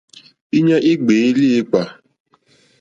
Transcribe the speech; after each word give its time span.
Íɲa 0.57 0.77
í 0.91 0.93
ŋɡbèé 0.99 1.29
líǐpkà. 1.39 1.81